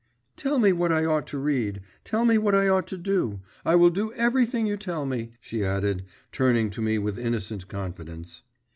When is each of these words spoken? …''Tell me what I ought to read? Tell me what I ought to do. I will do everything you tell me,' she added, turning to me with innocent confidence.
…''Tell 0.35 0.57
me 0.57 0.73
what 0.73 0.91
I 0.91 1.05
ought 1.05 1.27
to 1.27 1.37
read? 1.37 1.79
Tell 2.03 2.25
me 2.25 2.39
what 2.39 2.55
I 2.55 2.67
ought 2.67 2.87
to 2.87 2.97
do. 2.97 3.41
I 3.63 3.75
will 3.75 3.91
do 3.91 4.11
everything 4.13 4.65
you 4.65 4.75
tell 4.75 5.05
me,' 5.05 5.29
she 5.39 5.63
added, 5.63 6.05
turning 6.31 6.71
to 6.71 6.81
me 6.81 6.97
with 6.97 7.19
innocent 7.19 7.67
confidence. 7.67 8.41